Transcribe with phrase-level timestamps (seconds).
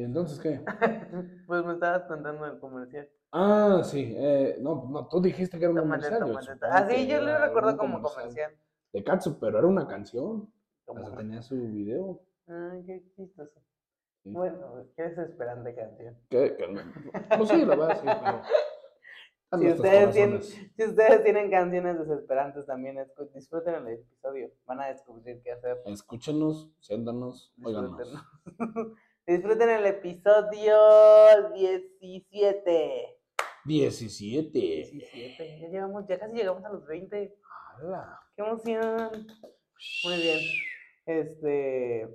[0.00, 0.62] ¿Y entonces qué?
[1.46, 3.06] pues me estabas contando el comercial.
[3.32, 4.14] Ah, sí.
[4.16, 6.22] Eh, no, no, tú dijiste que era un comercial.
[6.62, 8.50] Ah, sí, yo lo recuerdo como comercial.
[8.94, 10.50] De Katsu, pero era una canción.
[10.86, 12.22] Sea, tenía su video.
[12.48, 13.60] Ay, qué chistoso.
[14.22, 14.30] Sí.
[14.30, 16.16] Bueno, qué desesperante canción.
[16.30, 16.56] ¿Qué?
[17.36, 18.42] Pues sí, la verdad, sí, pero.
[19.58, 23.04] Si ustedes, tienen, si ustedes tienen canciones desesperantes también,
[23.34, 24.48] disfruten el episodio.
[24.64, 25.82] Van a descubrir qué hacer.
[25.86, 27.98] Escúchenos, siéntanos, óiganos.
[29.26, 29.68] Disfruten.
[29.68, 30.76] El episodio
[31.54, 33.18] 17.
[33.64, 34.50] 17.
[34.58, 35.60] 17.
[35.60, 37.36] Ya llevamos, ya casi llegamos a los 20.
[37.78, 38.18] ¡Hala!
[38.36, 39.26] ¡Qué emoción!
[40.04, 40.38] Muy bien.
[41.06, 42.08] Este.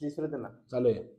[0.00, 0.50] Disfrútenlo.
[0.66, 1.10] Sale.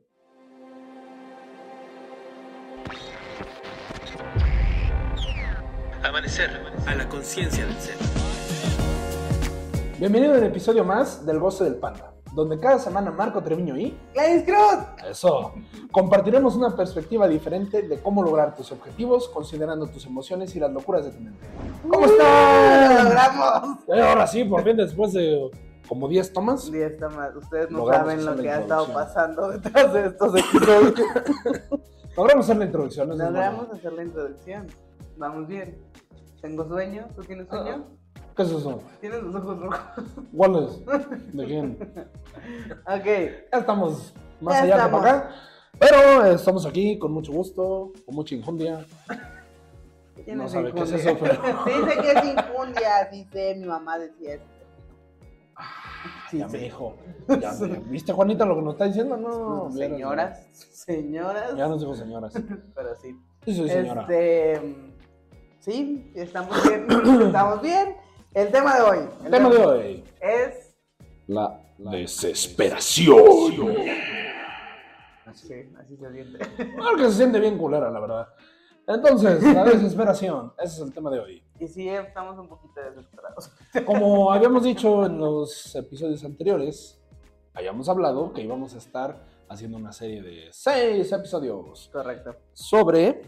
[6.02, 6.50] Amanecer
[6.86, 7.96] a la conciencia del ser.
[9.98, 14.44] Bienvenido al episodio más del Goce del Panda, donde cada semana Marco Treviño y ¡Gladys
[14.44, 15.08] Cruz!
[15.10, 15.54] eso
[15.90, 21.06] compartiremos una perspectiva diferente de cómo lograr tus objetivos considerando tus emociones y las locuras
[21.06, 21.46] de tu mente.
[21.82, 23.04] ¿Cómo ¡Lo están?
[23.06, 23.78] logramos!
[23.88, 25.50] Eh, ahora sí, por fin después de
[25.88, 26.68] como 10 tomas.
[26.68, 27.36] Y está mal.
[27.36, 30.94] Ustedes no saben lo que ha estado pasando detrás de estos episodios.
[32.16, 33.08] Logramos hacer la introducción.
[33.08, 34.66] Logramos hacer la introducción.
[35.16, 35.78] Vamos bien.
[36.42, 37.06] Tengo sueño.
[37.14, 37.86] ¿Tú tienes sueño?
[38.36, 38.82] ¿Qué es eso?
[39.00, 39.80] ¿Tienes los ojos rojos?
[40.36, 41.32] ¿Cuál es?
[41.34, 41.78] ¿De quién?
[42.86, 43.04] ok.
[43.52, 45.00] Ya estamos más Ya allá estamos.
[45.00, 45.34] que para acá.
[45.78, 48.84] Pero eh, estamos aquí con mucho gusto, con mucha injundia.
[50.24, 53.98] ¿Quién No sabe qué es eso, pero- sé que es infundia, sí sé, mi mamá
[53.98, 54.44] decía eso.
[56.30, 56.56] Sí, ya sí.
[56.56, 56.96] me dijo.
[57.40, 59.16] Ya me- ¿Viste, Juanita, lo que nos está diciendo?
[59.16, 62.34] No, señoras, señoras, Ya nos dijo señoras.
[62.74, 63.16] pero sí.
[63.44, 64.02] Sí, soy señora.
[64.02, 64.92] Este,
[65.60, 66.86] sí, estamos bien,
[67.22, 67.96] estamos bien.
[68.36, 68.98] El tema de hoy.
[69.24, 70.04] El tema de hoy.
[70.20, 70.76] Es,
[71.26, 73.16] La desesperación.
[75.32, 76.44] sí, así se siente.
[76.78, 78.28] Algo que se siente bien culera, la verdad.
[78.86, 80.52] Entonces, la desesperación.
[80.58, 81.42] Ese es el tema de hoy.
[81.58, 83.50] Y sí, estamos un poquito desesperados.
[83.86, 87.00] Como habíamos dicho en los episodios anteriores,
[87.54, 89.16] habíamos hablado que íbamos a estar
[89.48, 92.36] haciendo una serie de seis episodios Correcto.
[92.52, 93.22] sobre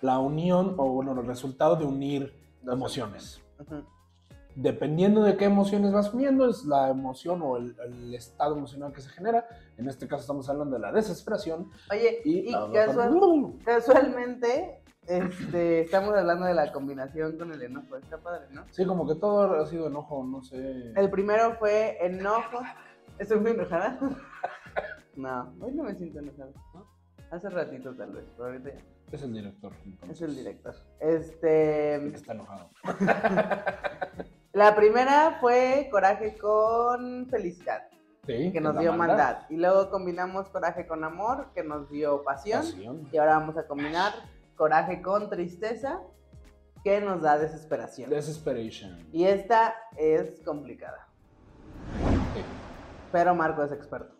[0.00, 2.32] la unión o bueno, el resultado de unir
[2.62, 3.42] emociones.
[3.58, 3.82] Ujú.
[4.60, 9.00] Dependiendo de qué emociones vas uniendo, es la emoción o el, el estado emocional que
[9.00, 9.46] se genera.
[9.76, 11.70] En este caso estamos hablando de la desesperación.
[11.92, 17.96] Oye, Y, y, la- casual- casualmente, este, estamos hablando de la combinación con el enojo.
[17.96, 18.64] Está padre, ¿no?
[18.72, 20.92] Sí, como que todo ha sido enojo, no sé.
[20.96, 22.60] El primero fue enojo.
[23.18, 23.98] ¿Estoy muy enojada?
[25.16, 26.50] No, hoy no me siento enojada.
[26.74, 26.86] ¿no?
[27.32, 28.80] Hace ratito tal vez, pero ahorita ya.
[29.10, 29.72] Es el director.
[29.84, 30.74] entonces, Es el director.
[31.00, 32.70] Este, Está enojado.
[34.52, 37.88] la primera fue coraje con felicidad,
[38.26, 39.46] Sí, que nos dio maldad.
[39.48, 42.60] Y luego combinamos coraje con amor, que nos dio pasión.
[42.62, 43.08] Pasión.
[43.10, 44.12] Y ahora vamos a combinar
[44.56, 46.00] coraje con tristeza,
[46.84, 48.10] que nos da desesperación.
[48.10, 49.06] Desesperation.
[49.12, 51.08] Y esta es complicada,
[52.34, 52.42] Sí.
[53.12, 54.14] pero Marco es experto.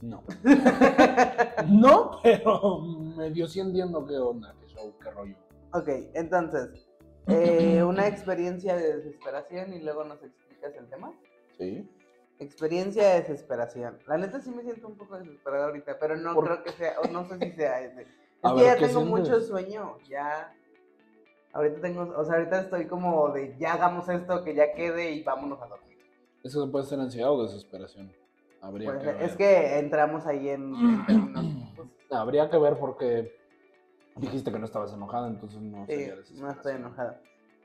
[0.00, 0.22] No.
[1.68, 2.80] no, pero
[3.16, 5.36] medio sí entiendo qué onda, qué show, qué rollo.
[5.72, 6.83] Ok, entonces,
[7.26, 11.12] eh, una experiencia de desesperación y luego nos explicas el tema.
[11.58, 11.88] Sí.
[12.38, 13.98] Experiencia de desesperación.
[14.06, 16.94] La neta sí me siento un poco desesperada ahorita, pero no ¿Por creo que sea,
[17.00, 18.02] o no sé si sea ese.
[18.02, 18.08] Es
[18.42, 19.20] A que ver, ya ¿qué tengo sientes?
[19.28, 20.52] mucho sueño, ya.
[21.52, 25.22] Ahorita tengo, o sea, ahorita estoy como de ya hagamos esto, que ya quede y
[25.22, 25.96] vámonos a dormir.
[26.42, 28.12] Eso puede ser ansiedad o desesperación.
[28.60, 29.22] Habría Pues, que ver.
[29.22, 31.46] es que entramos ahí en, en términos.
[31.76, 33.32] pues, Habría que ver porque
[34.16, 36.56] dijiste que no estabas enojada, entonces no sí, sería no desesperación.
[36.56, 37.20] estoy enojada.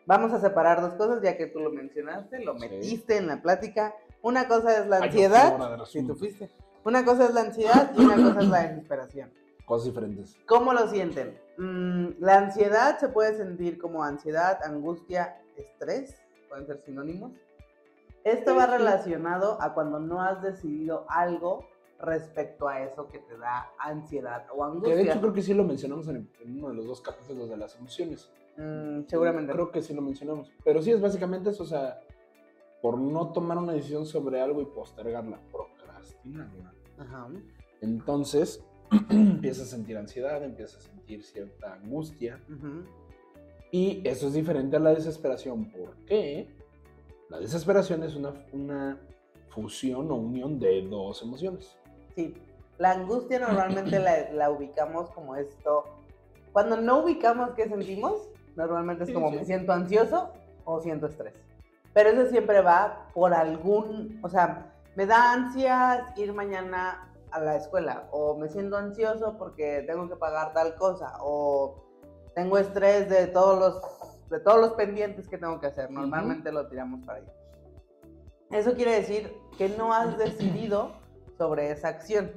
[0.05, 2.59] Vamos a separar dos cosas, ya que tú lo mencionaste, lo Sí.
[2.69, 3.93] metiste en la plática.
[4.21, 5.83] Una cosa es la ansiedad.
[5.85, 6.49] Si tú fuiste.
[6.83, 9.31] Una cosa es la ansiedad y una cosa es la desesperación.
[9.65, 10.35] Cosas diferentes.
[10.47, 11.37] ¿Cómo lo sienten?
[11.57, 16.15] Mm, la ansiedad se puede sentir como ansiedad, angustia, estrés,
[16.49, 17.33] pueden ser sinónimos.
[18.23, 21.65] Esto va relacionado a cuando no has decidido algo
[21.99, 24.95] respecto a eso que te da ansiedad o Que angustia.
[24.95, 27.57] de hecho creo que sí lo mencionamos en, en uno de los dos capítulos de
[27.57, 28.31] las emociones.
[28.57, 29.53] Mm, seguramente.
[29.53, 30.51] Creo que sí lo mencionamos.
[30.63, 31.99] Pero sí es básicamente eso, o sea,
[32.81, 36.73] por no tomar una decisión sobre algo y postergarla, procrastinarla.
[36.97, 37.27] Ajá.
[37.81, 38.63] Entonces,
[39.09, 42.41] empiezas a sentir ansiedad, empiezas a sentir cierta angustia.
[42.49, 42.83] Ujú.
[43.71, 45.69] Y eso es diferente a la desesperación.
[45.71, 46.49] ¿Por qué?
[47.29, 48.99] La desesperación es una, una
[49.49, 51.77] fusión o unión de dos emociones.
[52.77, 55.83] La angustia normalmente la, la ubicamos como esto.
[56.53, 59.37] Cuando no ubicamos qué sentimos, normalmente es como sí.
[59.37, 60.31] me siento ansioso
[60.65, 61.33] o siento estrés.
[61.93, 67.55] Pero eso siempre va por algún, o sea, me da ansias ir mañana a la
[67.55, 71.83] escuela, o me siento ansioso porque tengo que pagar tal cosa, o
[72.35, 75.91] tengo estrés de todos los, de todos los pendientes que tengo que hacer.
[75.91, 77.33] Normalmente lo tiramos para allá.
[78.51, 80.93] Eso quiere decir que no has decidido
[81.39, 82.33] sobre esa acción.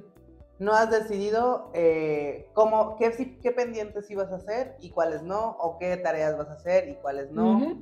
[0.59, 3.11] No has decidido eh, cómo, qué,
[3.51, 7.31] pendientes ibas a hacer y cuáles no, o qué tareas vas a hacer y cuáles
[7.33, 7.77] no.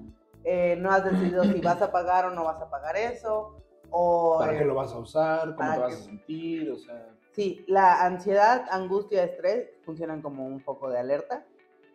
[0.44, 3.54] Eh, no has decidido si vas a pagar o no vas a pagar eso.
[3.90, 5.54] O, ¿Para eh, qué lo vas a usar?
[5.56, 6.70] ¿Cómo te vas a sentir?
[6.70, 11.44] O sea, Sí, la ansiedad, angustia, estrés funcionan como un foco de alerta.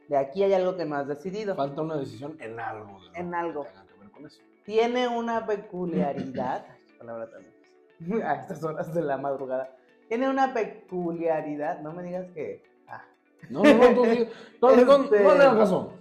[0.08, 1.56] De aquí hay algo que no has decidido.
[1.56, 3.00] falta una decisión en algo.
[3.12, 3.64] de En que algo.
[3.64, 4.40] tenga que ver con eso.
[4.64, 6.66] Tiene una peculiaridad.
[6.70, 7.55] Ay, qué palabra tan-
[8.24, 9.76] A estas horas de la madrugada.
[10.10, 11.80] Tiene una peculiaridad.
[11.82, 12.64] No me digas que.
[12.88, 13.04] Ah,
[13.50, 14.28] No, no, no, tú sí-
[14.62, 15.94] no, no, no, Este- no le hagas caso.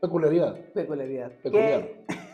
[0.00, 0.54] Peculiaridad.
[0.74, 1.32] peculiaridad.
[1.42, 1.88] Peculiar.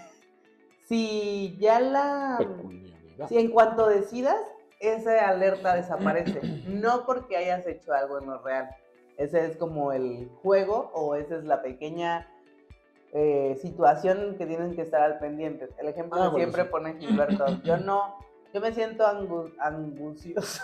[0.88, 2.36] Si ya la.
[2.38, 3.28] Peculiaridad.
[3.28, 4.36] Si en cuanto decidas,
[4.80, 6.40] esa alerta desaparece.
[6.66, 8.68] No porque hayas hecho algo en lo real.
[9.16, 12.28] Ese es como el juego o esa es la pequeña
[13.12, 15.68] eh, situación que tienen que estar al pendiente.
[15.78, 16.68] El ejemplo Ah, que bueno, siempre sí.
[16.70, 17.46] pone Gilberto.
[17.62, 18.16] Yo no,
[18.52, 20.62] yo me siento angu- angustioso.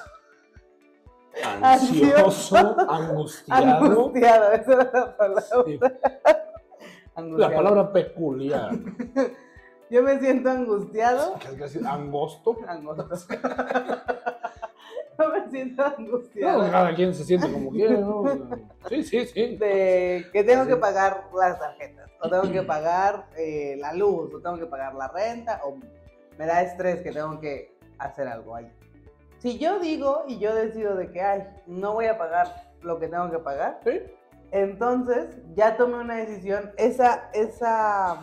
[1.62, 3.85] Ansioso, angustiado.
[3.85, 5.43] Angustiado, esa era la palabra.
[5.67, 5.79] Sí,
[7.37, 8.70] La palabra peculiar.
[9.90, 11.35] Yo me siento angustiado.
[11.38, 11.49] ¿Qué?
[11.87, 12.56] Angosto.
[12.67, 13.08] Angosto.
[15.19, 16.70] yo me siento No, angustiado.
[16.70, 18.25] cada quien se siente como quiere, ¿no?
[18.88, 19.56] Sí, sí, sí.
[19.56, 24.40] de que tengo que pagar las tarjetas, o tengo que pagar eh, la luz, o
[24.40, 25.76] tengo que pagar la renta, o
[26.38, 28.70] me da estrés que tengo que hacer algo ahí.
[29.38, 33.08] Si yo digo y yo decido de que, ay, no voy a pagar lo que
[33.08, 34.00] tengo que pagar, Sí.
[34.50, 38.20] entonces ya tomé una decisión, esa, esa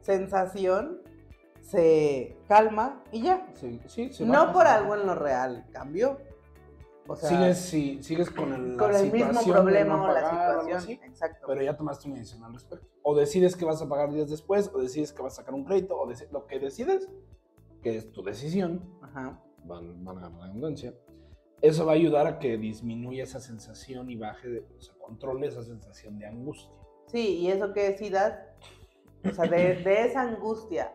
[0.00, 1.00] sensación
[1.60, 3.46] se calma y ya.
[3.54, 6.18] Sí, sí, se no por algo en lo real, cambió.
[7.08, 10.20] O sea, sigues, sí, sigues con el, la con el mismo problema no o la
[10.22, 10.76] pagar situación.
[10.78, 11.46] así, Exacto.
[11.48, 12.86] pero ya tomaste una decisión al respecto.
[13.02, 15.64] O decides que vas a pagar días después, o decides que vas a sacar un
[15.64, 17.08] crédito, o lo que decides,
[17.82, 19.42] que es tu decisión, Ajá.
[19.64, 20.94] val- valga la redundancia,
[21.60, 25.46] eso va a ayudar a que disminuya esa sensación y baje, de, o sea, controle
[25.46, 26.70] esa sensación de angustia.
[27.06, 28.38] Sí, y eso que decidas,
[29.24, 30.92] o sea, de, de esa angustia,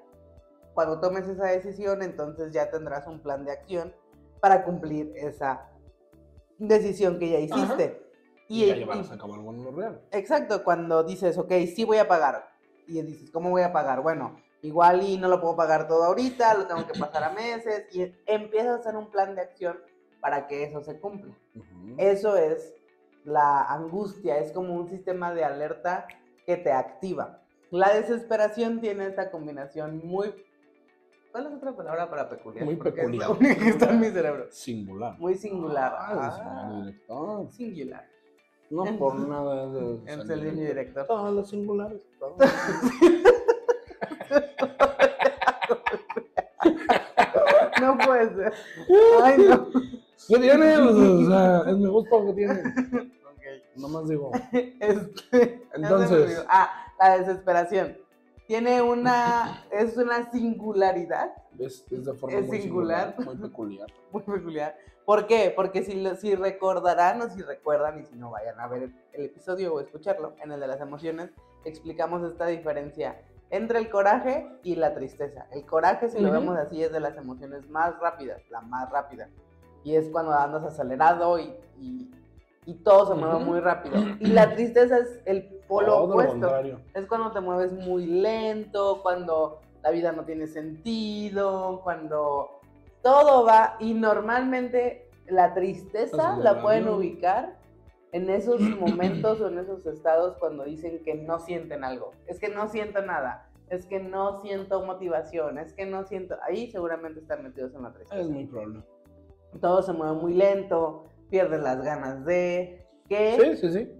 [0.73, 3.93] cuando tomes esa decisión, entonces ya tendrás un plan de acción
[4.41, 5.69] para cumplir esa
[6.59, 8.03] decisión que ya hiciste.
[8.49, 10.01] Y, ya y- llevarás a cabo algo en lo real.
[10.11, 12.47] Exacto, cuando dices, ok, sí voy a pagar.
[12.87, 14.01] Y dices, ¿cómo voy a pagar?
[14.01, 14.37] Bueno,
[14.67, 17.85] igual y no lo puedo pagar todo ahorita, lo tengo que pasar a meses.
[17.93, 19.77] Y empiezas a hacer un plan de acción
[20.19, 21.33] para que eso se cumpla.
[21.55, 21.95] Ujú.
[21.97, 22.73] Eso es
[23.23, 26.07] la angustia, es como un sistema de alerta
[26.45, 27.41] que te activa.
[27.71, 30.33] La desesperación tiene esta combinación muy...
[31.31, 32.63] ¿Cuál es otra palabra para peculiar?
[32.65, 33.31] Muy Porque es la peculiar.
[33.31, 34.45] única que está en mi cerebro.
[34.49, 35.19] Singular.
[35.19, 35.93] Muy singular.
[35.97, 37.51] Ah, Ah, director.
[37.51, 38.05] singular.
[38.69, 39.99] No por nada de.
[40.07, 41.05] Es el director.
[41.05, 42.01] Todos los singulares.
[42.17, 42.35] todos.
[47.97, 48.53] No puede ser.
[49.23, 49.67] Ay, no.
[50.27, 50.77] ¿Qué tiene?
[50.77, 52.53] O sea, es mi gusto que tiene.
[52.53, 53.43] Ok.
[53.75, 54.31] Nomás digo.
[54.79, 56.43] Este, Entonces.
[56.49, 57.97] Ah, la desesperación.
[58.47, 63.09] Tiene una, es una singularidad Es, es de forma Es muy singular.
[63.17, 63.87] singular, muy peculiar.
[64.11, 64.77] muy peculiar.
[65.05, 65.51] ¿Por qué?
[65.55, 68.95] Porque si, lo- si recordarán o si recuerdan, y si no vayan a ver el,
[69.13, 71.29] el episodio o escucharlo, en el de las emociones,
[71.65, 75.47] explicamos esta diferencia entre el coraje y la tristeza.
[75.51, 76.39] El coraje, si lo Ujú.
[76.39, 79.29] vemos así, es de las emociones más rápidas, la más rápida.
[79.83, 82.11] Y es cuando andas acelerado y, y,
[82.65, 83.95] y todo se mueve muy rápido.
[84.19, 86.31] Y la tristeza es el polo Todo lo opuesto.
[86.33, 86.81] contrario.
[86.93, 92.59] Es cuando te mueves muy lento, cuando la vida no tiene sentido, cuando
[93.01, 97.56] todo va y normalmente la tristeza Así la pueden ubicar
[98.11, 102.11] en esos momentos o en esos estados cuando dicen que no sienten algo.
[102.25, 103.49] Es que no siento nada.
[103.69, 105.57] Es que no siento motivación.
[105.57, 106.37] Es que no siento...
[106.43, 108.21] Ahí seguramente están metidos en la tristeza.
[108.21, 108.83] Es muy probable.
[109.59, 112.85] Todo se mueve muy lento, pierdes las ganas de...
[113.09, 113.91] Que Sí, sí, sí.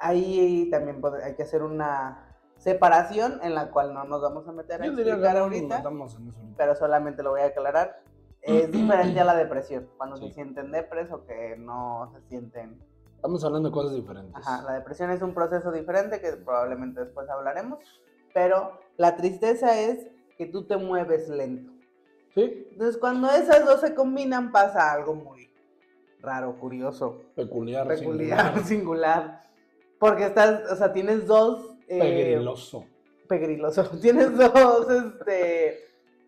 [0.00, 2.24] ahí también hay que hacer una
[2.56, 5.34] separación en la cual no nos vamos a meter a Yo diría que explicar
[5.84, 8.02] no nos ahorita, pero solamente lo voy a aclarar.
[8.42, 10.28] Es diferente a la depresión, cuando Sí.
[10.28, 12.80] se sienten depres o que no se sienten...
[13.18, 14.34] Estamos hablando de cosas diferentes.
[14.36, 17.80] Ajá, la depresión es un proceso diferente que probablemente después hablaremos,
[18.32, 20.06] pero la tristeza es
[20.36, 21.72] que tú te mueves lento.
[22.32, 25.50] Sí, Entonces cuando esas dos se combinan pasa algo muy
[26.20, 27.88] raro, curioso, peculiar.
[27.88, 29.42] peculiar, singular, singular.
[29.98, 31.76] Porque estás, o sea, tienes dos...
[31.88, 32.84] eh, Pegriloso.
[33.28, 33.82] pegriloso.
[34.00, 35.80] Tienes dos este,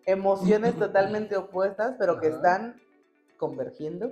[0.06, 2.80] emociones totalmente opuestas, pero que están
[3.37, 4.11] convergiendo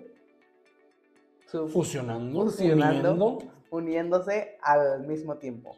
[1.50, 3.10] su- Fusionando, Fusionando.
[3.12, 3.38] uniendo.
[3.70, 5.76] uniéndose al mismo tiempo.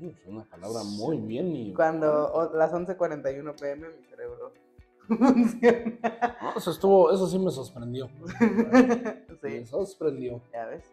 [0.00, 1.72] Es una palabra muy bien y...
[1.74, 4.52] Cuando o- las 11:41 pm mi cerebro
[5.08, 5.98] funciona.
[6.42, 8.08] No, eso estuvo, eso sí me sorprendió.
[9.42, 10.40] Me sí, sorprendió.
[10.52, 10.84] ya ves.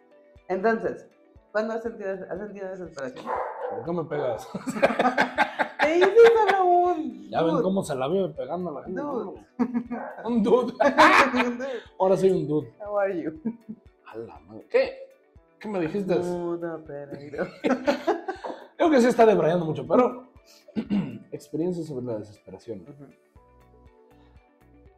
[0.48, 1.08] Entonces,
[1.52, 3.26] ¿cuándo has sentido, has sentido desesperación?
[3.72, 4.48] ¿Por qué me pegas?
[5.82, 6.12] Te hice
[6.50, 7.30] solo un.
[7.30, 9.02] Ya ven cómo se la vive pegando a la gente.
[9.02, 9.46] Dude.
[10.26, 10.44] Un.
[10.44, 10.74] Dude,
[12.00, 12.72] Ahora soy un dude.
[12.86, 13.34] How are you?
[14.14, 14.66] A la madre.
[14.70, 14.92] ¿Qué?
[15.60, 16.16] ¿Qué me dijiste?
[16.20, 17.48] Mudo Pereiro.
[18.78, 20.28] Creo que sí está debrayando mucho, pero
[21.32, 22.86] experiencia sobre la desesperación.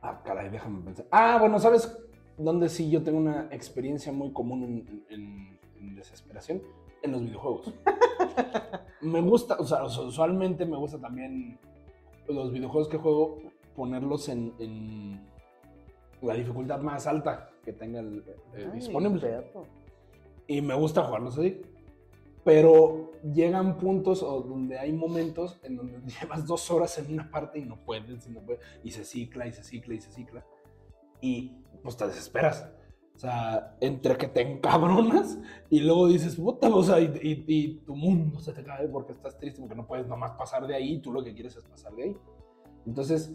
[0.01, 1.05] Ah, caray, déjame pensar.
[1.11, 1.97] Ah, bueno, ¿sabes
[2.37, 6.61] dónde sí yo tengo una experiencia muy común en, en- en desesperación?
[7.03, 7.73] En los videojuegos.
[9.01, 11.59] me gusta, o sea, usualmente me gusta también
[12.27, 13.37] los videojuegos que juego
[13.75, 15.21] ponerlos en, en
[16.25, 18.35] la dificultad más alta que tenga el, eh,
[18.71, 19.19] Ay, disponible.
[19.21, 19.65] perro.
[20.47, 21.61] Y me gusta jugarlos así.
[22.43, 27.57] Pero llegan puntos o donde hay momentos en donde llevas dos horas en una parte
[27.59, 30.45] y no puedes, y no puedes, y se cicla, y se cicla, y se cicla.
[31.21, 32.71] Y pues te desesperas.
[33.15, 35.39] O sea, entre que te encabronas
[35.69, 39.13] y luego dices, puta, o sea, y, y- y tu mundo se te cae porque
[39.13, 41.63] estás triste, porque no puedes nomás pasar de ahí, y tú lo que quieres es
[41.63, 42.17] pasar de ahí.
[42.85, 43.31] Entonces,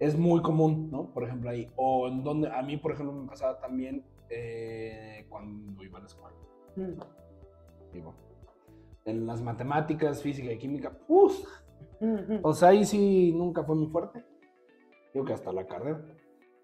[0.00, 1.12] es muy común, ¿no?
[1.12, 1.70] Por ejemplo, ahí.
[1.76, 6.06] O en donde, a mí, por ejemplo, me pasaba también eh, cuando iba a la
[6.06, 6.36] escuela.
[6.76, 7.92] Mm.
[7.92, 8.14] Digo,
[9.04, 11.42] en las matemáticas, física y química, ¡puf!
[12.00, 12.40] Ujú.
[12.42, 14.24] O sea, ahí sí nunca fue muy fuerte.
[15.12, 16.04] Digo que hasta la carrera.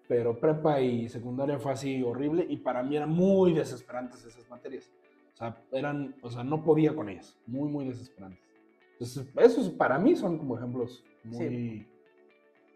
[0.07, 4.91] Pero prepa y secundaria fue así horrible y para mí eran muy desesperantes esas materias.
[5.33, 7.37] O sea, eran, o sea, no podía con ellas.
[7.47, 8.39] Muy, muy desesperantes.
[8.93, 11.37] Entonces, esos para mí son como ejemplos muy...
[11.37, 11.87] Sí,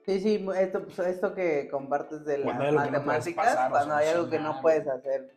[0.06, 4.08] sí, esto, pues, esto que compartes de las Cuando no matemáticas, pasar o cuando hay
[4.10, 5.32] algo que no puedes hacer.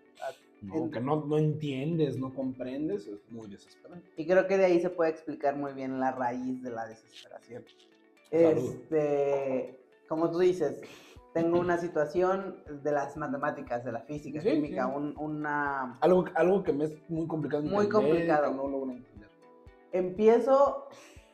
[0.62, 0.90] ¿no?
[0.92, 4.08] que no, no entiendes, no comprendes, es muy desesperante.
[4.16, 7.64] Y creo que de ahí se puede explicar muy bien la raíz de la desesperación.
[8.30, 8.58] Salud.
[8.58, 10.80] Este, como tú dices,
[11.34, 14.92] tengo una situación de las matemáticas, de la física, Sí, química, sí.
[14.94, 15.98] un- una...
[16.00, 18.50] Algo, algo que me es muy complicado Muy entender, complicado.
[18.52, 19.28] que no logro entender.
[19.90, 20.86] Empiezo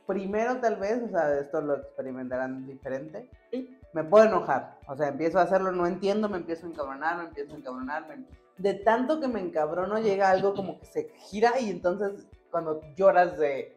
[0.09, 3.29] primero tal vez, o sea, esto lo experimentarán diferente.
[3.53, 3.79] Sí.
[3.93, 7.25] Me puedo enojar, o sea, empiezo a hacerlo, no entiendo, me empiezo a encabronar, me
[7.29, 8.09] empiezo a encabronar.
[8.09, 8.25] me-
[8.57, 13.39] De tanto que me encabrono llega algo como que se gira y entonces cuando lloras
[13.39, 13.77] de,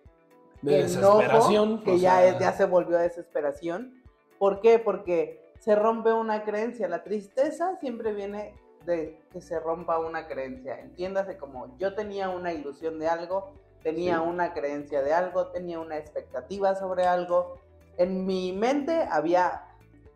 [0.64, 1.84] De enojo, desesperación.
[1.84, 4.02] que ya, sea, es- ya se volvió a desesperación.
[4.40, 4.80] ¿Por qué?
[4.80, 6.88] Porque se rompe una creencia.
[6.88, 10.80] La tristeza siempre viene de que se rompa una creencia.
[10.80, 14.24] Entiéndase como yo tenía una ilusión de algo, tenía Sí.
[14.28, 17.58] una creencia de algo, tenía una expectativa sobre algo.
[17.98, 19.64] En mi mente había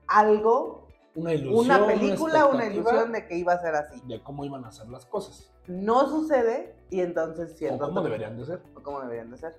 [0.07, 1.65] algo, una ilusión.
[1.65, 4.01] una película, una expectativa ilusión de que iba a ser así.
[4.05, 5.51] de cómo iban a ser las cosas.
[5.67, 8.61] No sucede y entonces O siento cómo tri- deberían de ser.
[8.75, 9.55] o cómo deberían de ser.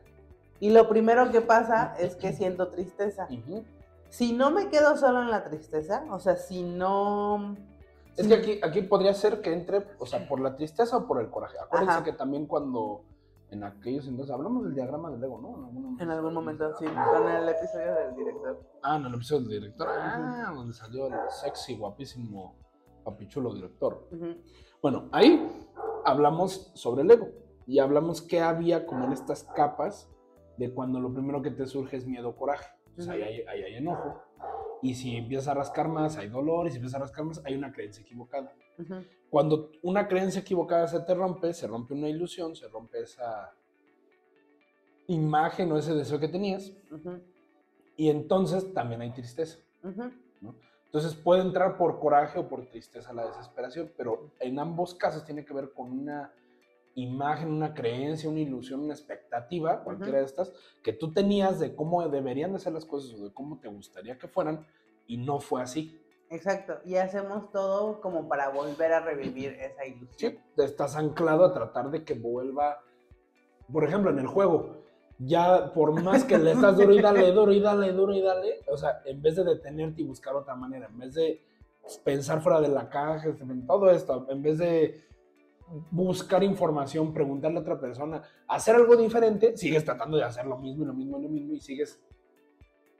[0.60, 3.26] Y lo primero que pasa es que siento tristeza.
[3.30, 3.64] Ujú.
[4.08, 7.56] Si no me quedo solo en la tristeza, o sea, si no...
[8.16, 11.06] Es si- que aquí, aquí podría ser que entre, o sea, por la tristeza o
[11.06, 11.56] por el coraje.
[11.58, 12.04] Acuérdense Ajá.
[12.04, 13.02] que también cuando
[13.50, 15.56] en aquellos entonces hablamos del diagrama del ego, ¿no?
[15.56, 18.60] En algún, En algún momento, sí, con el episodio del director.
[18.82, 19.88] Ah, en el episodio del director.
[19.90, 22.56] Ah, donde salió el sexy, guapísimo,
[23.04, 24.08] papichulo director.
[24.10, 24.34] Ujú,
[24.82, 25.64] Bueno, ahí
[26.04, 27.28] hablamos sobre el ego
[27.66, 30.10] y hablamos que había como en estas capas
[30.56, 32.66] de cuando lo primero que te surge es miedo o coraje.
[32.88, 34.22] Entonces ahí, hay, ahí hay enojo.
[34.82, 36.66] Y si empiezas a rascar más, hay dolor.
[36.66, 38.52] Y si empiezas a rascar más, hay una creencia equivocada.
[39.30, 43.52] Cuando una creencia equivocada se te rompe, se rompe una ilusión, se rompe esa
[45.08, 46.72] imagen o ese deseo que tenías.
[47.96, 49.58] Y entonces también hay tristeza.
[50.86, 55.44] Entonces puede entrar por coraje o por tristeza la desesperación, pero en ambos casos tiene
[55.44, 56.32] que ver con una
[56.96, 62.06] imagen, una creencia, una ilusión, una expectativa, cualquiera de estas, que tú tenías de cómo
[62.08, 64.66] deberían de ser las cosas o de cómo te gustaría que fueran
[65.06, 66.00] y no fue así.
[66.30, 70.32] Exacto, y hacemos todo como para volver a revivir esa ilusión.
[70.32, 72.80] Sí, estás anclado a tratar de que vuelva,
[73.70, 74.82] por ejemplo, en el juego,
[75.18, 78.60] ya por más que le estás duro y dale, duro y dale, duro y dale,
[78.68, 81.42] o sea, en vez de detenerte y buscar otra manera, en vez de
[82.02, 85.04] pensar fuera de la caja, en todo esto, en vez de
[85.90, 90.84] buscar información, preguntarle a otra persona, hacer algo diferente, sigues tratando de hacer lo mismo
[90.84, 92.00] y lo mismo y lo mismo y sigues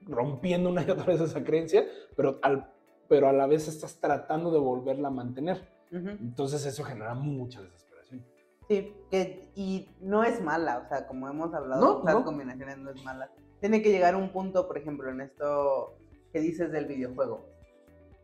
[0.05, 2.71] rompiendo una y otra vez esa creencia, pero, al,
[3.07, 5.67] pero a la vez estás tratando de volverla a mantener.
[5.91, 8.25] Entonces eso genera mucha desesperación.
[8.67, 12.25] Sí, que, y no es mala, o sea, como hemos hablado, No, no.
[12.25, 13.31] combinaciones no es mala.
[13.61, 15.95] Tiene que llegar un punto, por ejemplo, en esto
[16.33, 17.45] que dices del videojuego.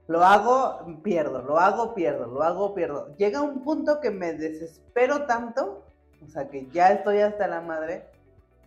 [0.07, 3.15] Lo hago, pierdo, lo hago, pierdo, lo hago, pierdo.
[3.17, 5.83] Llega un punto que me desespero tanto,
[6.23, 8.05] o sea, que ya estoy hasta la madre,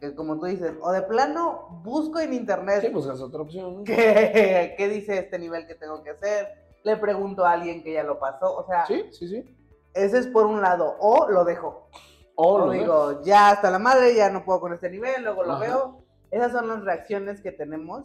[0.00, 3.84] que como tú dices, o de plano busco en internet Sí, buscas otra opción.
[3.84, 6.48] qué, qué dice este nivel que tengo que hacer,
[6.84, 9.56] le pregunto a alguien que ya lo pasó, o sea, Sí, sí, sí.
[9.92, 11.88] ese es por un lado, o lo dejo.
[12.34, 15.42] O O lo digo, ya hasta la madre, ya no puedo con este nivel, luego
[15.42, 15.60] lo Ajá.
[15.60, 15.98] veo.
[16.30, 18.04] Esas son las reacciones que tenemos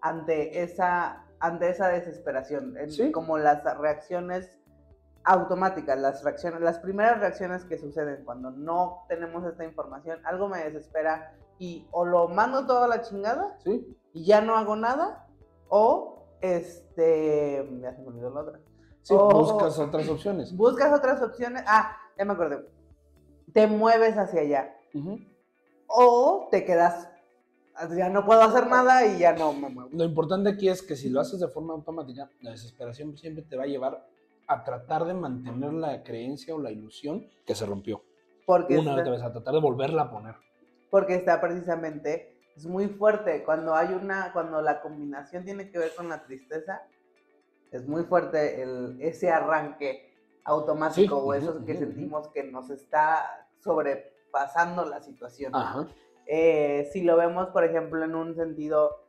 [0.00, 2.76] ante esa, ante esa desesperación.
[2.76, 3.12] en- Sí.
[3.12, 4.58] Como las reacciones
[5.24, 10.58] automáticas, las reacciones, las primeras reacciones que suceden cuando no tenemos esta información, algo me
[10.64, 15.26] desespera y o lo mando toda la chingada Sí, y ya no hago nada,
[15.68, 18.60] o este, ya se me olvidó la otra.
[19.02, 20.56] sí, O- buscas otras opciones.
[20.56, 22.66] Buscas otras opciones, ah, ya me acordé,
[23.52, 24.74] te mueves hacia allá
[25.88, 27.08] o te quedas,
[27.96, 29.90] ya no puedo hacer nada y ya no me muevo.
[29.92, 33.56] Lo importante aquí es que si lo haces de forma automática, la desesperación siempre te
[33.56, 34.06] va a llevar
[34.46, 38.02] a tratar de mantener la creencia o la ilusión que se rompió.
[38.46, 40.34] Porque Una está, vez, a tratar de volverla a poner.
[40.90, 45.94] porque está precisamente, es muy fuerte, cuando hay una, cuando la combinación tiene que ver
[45.94, 46.80] con la tristeza,
[47.70, 53.46] es muy fuerte el, ese arranque automático Sí, o eso que sentimos que nos está
[53.62, 55.54] sobrepasando la situación.
[55.54, 55.86] Ajá.
[56.28, 59.02] Eh, si lo vemos, por ejemplo, en un sentido,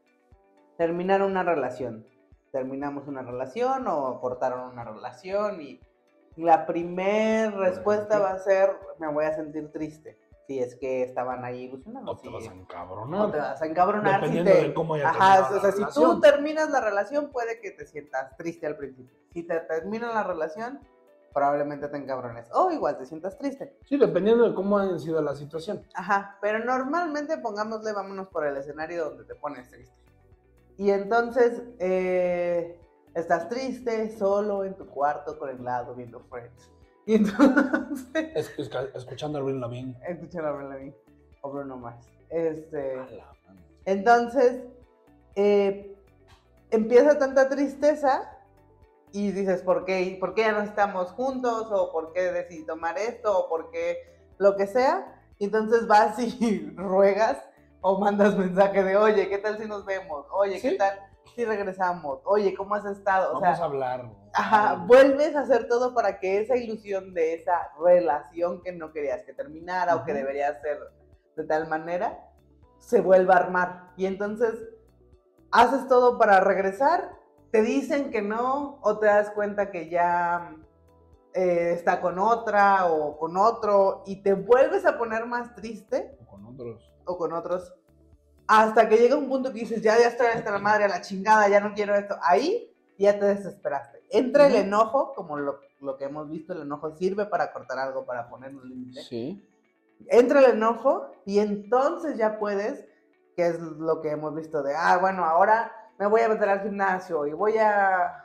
[0.78, 2.06] terminar una relación.
[2.52, 5.80] Terminamos una relación o cortaron una relación y
[6.38, 8.24] la primer respuesta ejemplo.
[8.24, 10.18] va a ser, me voy a sentir triste.
[10.48, 12.12] Si es que estaban ahí ilusionando.
[12.14, 13.32] O te si- vas a o te encabronar.
[13.38, 14.14] vas a encabronar.
[14.22, 16.22] si Dependiendo te- de cómo haya Ajá, o sea, si tú relación.
[16.22, 19.16] terminas la relación, puede que te sientas triste al principio.
[19.32, 20.80] Si te termina la relación,
[21.34, 22.48] probablemente te encabrones.
[22.54, 23.78] O igual te sientas triste.
[23.88, 25.86] Sí, dependiendo de cómo haya sido la situación.
[25.94, 29.96] Ajá, pero normalmente pongámosle, vámonos por el escenario donde te pones triste.
[30.78, 32.80] Y entonces eh,
[33.14, 36.70] estás triste, solo en tu cuarto con el lado viendo Friends.
[37.06, 39.96] Y entonces, Es, es- escuchando a Avril Lavigne.
[40.08, 40.96] escucha la Lavigne
[41.42, 42.08] o Bruno Mars.
[42.30, 43.08] Este, A
[43.86, 44.64] entonces,
[45.36, 45.96] eh,
[46.70, 48.38] empieza tanta tristeza
[49.12, 51.68] y dices, ¿por qué, ¿por qué ya no estamos juntos?
[51.72, 53.38] ¿O por qué decidí tomar esto?
[53.38, 53.98] ¿O por qué
[54.38, 55.16] lo que sea?
[55.38, 57.38] Y entonces vas y ruegas
[57.82, 60.26] o mandas mensaje de, oye, ¿qué tal si nos vemos?
[60.32, 60.78] Oye, ¿qué Sí.
[60.78, 61.00] tal
[61.36, 62.20] si regresamos?
[62.26, 63.32] Oye, ¿cómo has estado?
[63.38, 64.12] O Vamos sea, a hablar.
[64.34, 69.24] Ajá, vuelves a hacer todo para que esa ilusión de esa relación que no querías
[69.24, 70.78] que terminara o que debería ser
[71.36, 72.20] de tal manera,
[72.80, 73.92] se vuelva a armar.
[73.96, 74.54] Y entonces
[75.52, 77.12] haces todo para regresar,
[77.52, 80.56] te dicen que no, o te das cuenta que ya
[81.34, 86.26] eh, está con otra o con otro, y te vuelves a poner más triste O
[86.30, 86.92] con otros.
[87.06, 87.74] o con otros,
[88.48, 91.02] hasta que llega un punto que dices, ya, ya estoy hasta la madre, a la
[91.02, 92.16] chingada, ya no quiero esto.
[92.24, 94.04] Ahí ya te desesperaste.
[94.10, 94.62] Entra el Ujú.
[94.64, 98.56] enojo, como lo, lo que hemos visto, el enojo sirve para cortar algo, para poner
[98.56, 99.02] un límite.
[99.04, 99.48] Sí.
[100.08, 102.86] Entra el enojo y entonces ya puedes,
[103.36, 106.62] que es lo que hemos visto de, ah, bueno, ahora me voy a meter al
[106.62, 108.24] gimnasio y voy a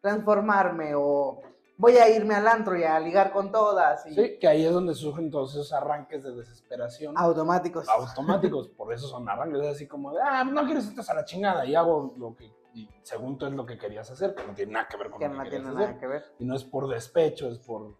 [0.00, 1.42] transformarme o
[1.76, 4.06] voy a irme al antro y a ligar con todas.
[4.06, 7.14] Y Sí, que ahí es donde surgen todos esos arranques de desesperación.
[7.18, 7.88] Automáticos.
[7.88, 11.24] automáticos, por eso son arranques, es así como de, ah, no quieres esto a la
[11.24, 14.54] chingada y hago lo que, y según tú es lo que querías hacer, que no
[14.54, 15.88] tiene nada que ver con que lo que no querías tiene hacer.
[15.88, 16.24] nada que ver.
[16.38, 17.96] Y no es por despecho, es por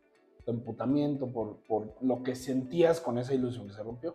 [0.47, 4.15] emputamiento, por, por lo que sentías con esa ilusión que se rompió.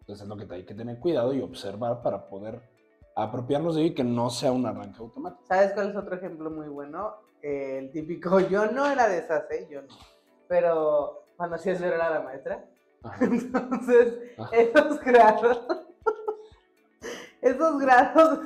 [0.00, 2.77] Entonces es lo que hay que tener cuidado y observar para poder
[3.22, 5.44] apropiarnos de ello y que no sea un arranque automático.
[5.46, 7.14] ¿Sabes cuál es otro ejemplo muy bueno?
[7.42, 9.66] Eh, el típico, yo no era de esas, ¿eh?
[9.70, 9.88] Yo no.
[10.46, 12.64] Pero cuando hacías llorar a la maestra.
[13.02, 13.24] Ajá.
[13.24, 14.56] Entonces, Ajá.
[14.56, 15.66] esos grados.
[17.42, 18.40] esos grados.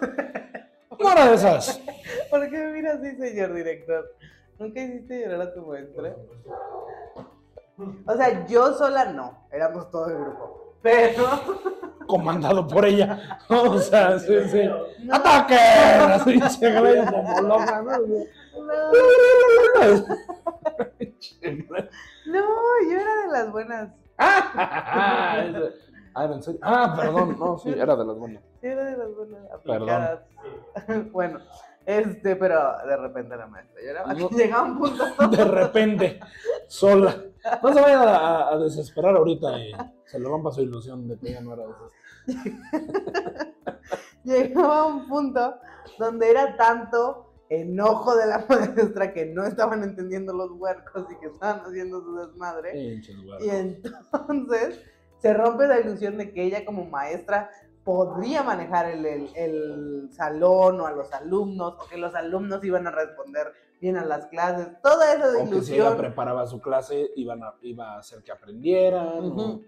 [0.98, 1.80] No era de esas.
[2.30, 4.04] ¿Por qué me miras así, señor director?
[4.58, 6.16] ¿Nunca hiciste llorar a tu maestra?
[8.06, 9.46] O sea, yo sola no.
[9.50, 10.71] Éramos todo el grupo.
[10.82, 11.24] Pero.
[12.06, 13.38] Comandado por ella.
[13.48, 14.62] O sea, sí, sí.
[15.04, 15.54] No, ¡Ataque!
[15.54, 17.98] Así se grita como loca, ¿no?
[22.26, 22.52] no,
[22.88, 23.90] yo era de las buenas.
[24.18, 25.44] Ah,
[26.16, 26.60] ¿era en serio?
[26.62, 28.42] Ah, perdón, no, sí, era de las buenas.
[28.60, 29.90] Sí, era de las buenas Perdón.
[29.90, 30.20] aplicadas.
[31.12, 31.40] bueno,
[31.86, 34.14] este, pero de repente la maestra lloraba.
[34.14, 34.28] No.
[34.36, 35.04] Llegaba un punto.
[35.36, 36.20] De repente,
[36.68, 37.16] sola.
[37.62, 39.72] No se vayan a, a- a desesperar ahorita y
[40.04, 42.52] se le rompa su ilusión de que ella no era de esas.
[44.24, 45.56] llegaba un punto
[45.98, 51.26] donde era tanto enojo de la maestra que no estaban entendiendo los huercos y que
[51.26, 53.00] estaban haciendo su desmadre.
[53.40, 54.80] Y entonces
[55.18, 57.50] se rompe la ilusión de que ella como maestra
[57.84, 62.86] podría manejar el, el- el salón o a los alumnos, o que los alumnos iban
[62.86, 65.96] a responder bien a las clases, toda esa O que si ella ilusión.
[65.96, 69.06] preparaba su clase, iban a, iba a hacer que aprendieran.
[69.06, 69.64] o- Ujú.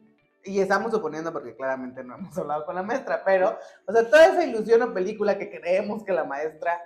[0.47, 4.27] Y estamos suponiendo, porque claramente no hemos hablado con la maestra, pero, o sea, toda
[4.27, 6.81] esa ilusión o película que creemos que la maestra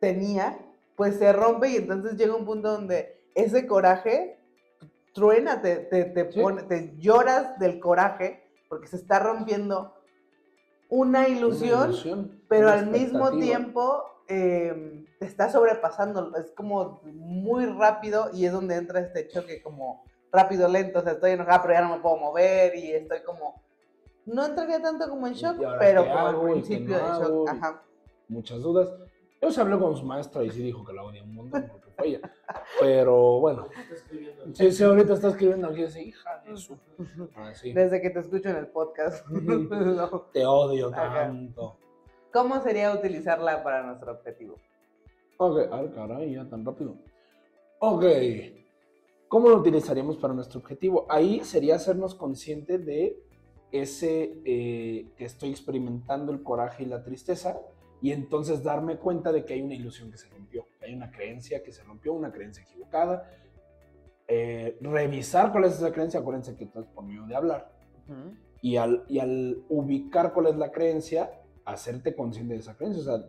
[0.00, 0.58] tenía,
[0.96, 4.38] pues se rompe y entonces llega un punto donde ese coraje
[5.14, 6.40] truena, te, te, te Sí.
[6.40, 9.94] pone, te lloras del coraje porque se está rompiendo
[10.92, 17.64] una una ilusión, pero una al mismo tiempo eh, te está sobrepasando, es como muy
[17.64, 21.74] rápido y es donde entra este choque como rápido, lento, o sea, estoy enojada pero
[21.74, 23.62] ya no me puedo mover y estoy como,
[24.26, 27.02] no entraría tanto como en shock, ¿Y ahora pero como al ¿Y qué principio de
[27.02, 27.82] shock, ajá.
[28.28, 28.94] Muchas dudas.
[29.40, 31.88] Yo se hablé con su maestra y sí dijo que la odia un montón porque
[32.04, 32.20] ella.
[32.80, 33.68] Pero bueno,
[34.52, 36.78] sí, sí, ahorita está escribiendo aquí así, hija de su.
[37.36, 37.52] Ah.
[37.62, 39.26] Desde que te escucho en el podcast.
[39.32, 40.20] No.
[40.32, 41.26] Te odio Ajá.
[41.26, 41.76] tanto.
[42.32, 44.56] ¿Cómo sería utilizarla para nuestro objetivo?
[45.38, 46.96] Ok, ay, caray, ya tan rápido.
[47.80, 48.04] Ok.
[49.28, 51.06] ¿Cómo lo utilizaríamos para nuestro objetivo?
[51.08, 53.18] Ahí sería hacernos consciente de
[53.72, 57.58] ese eh, que estoy experimentando el coraje y la tristeza
[58.02, 61.62] y entonces darme cuenta de que hay una ilusión que se rompió, hay una creencia
[61.62, 63.30] que se rompió, una creencia equivocada.
[64.28, 67.72] Eh, revisar cuál es esa creencia, acuérdense que todo es por medio de hablar.
[68.60, 71.30] Y al, y al ubicar cuál es la creencia,
[71.64, 73.26] hacerte consciente de esa creencia, o sea,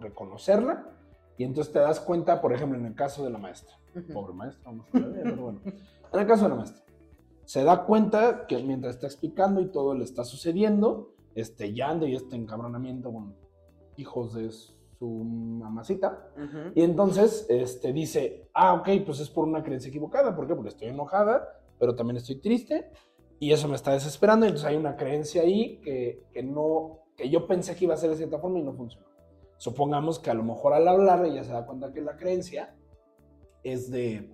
[0.00, 0.90] reconocerla,
[1.36, 4.12] y entonces te das cuenta, por ejemplo, en el caso de la maestra, Ujú.
[4.12, 6.84] pobre maestra, vamos a ver, pero bueno, en el caso de la maestra,
[7.44, 12.14] se da cuenta que mientras está explicando y todo le está sucediendo, este llanto y
[12.14, 13.34] este encabronamiento con
[13.96, 14.46] hijos de
[14.98, 16.30] su mamacita,
[16.74, 20.34] y entonces este, dice, ah, ok, pues es por una creencia equivocada.
[20.34, 20.54] ¿Por qué?
[20.54, 22.90] Porque estoy enojada, pero también estoy triste
[23.38, 24.46] y eso me está desesperando.
[24.46, 28.10] Entonces hay una creencia ahí que, que no, que yo pensé que iba a ser
[28.10, 29.06] de cierta forma y no funcionó.
[29.58, 32.74] Supongamos que a lo mejor al hablar ella se da cuenta que la creencia
[33.62, 34.30] es de,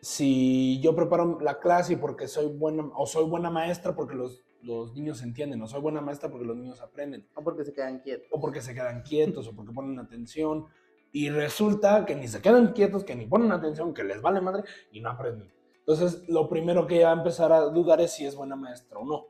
[0.00, 4.42] si yo preparo la clase y porque soy buena, o soy buena maestra porque los,
[4.76, 8.00] los niños entienden, o soy buena maestra porque los niños aprenden O porque se quedan
[8.00, 8.28] quietos.
[8.30, 10.66] o porque se quedan quietos o porque ponen atención
[11.10, 14.62] y resulta que ni se quedan quietos, que ni ponen atención, que les vale madre
[14.92, 15.50] y no aprenden.
[15.78, 18.98] Entonces, lo primero que ella va a empezar a dudar es si es buena maestra
[18.98, 19.26] o no.